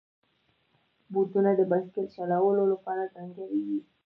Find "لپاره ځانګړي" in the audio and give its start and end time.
2.73-3.59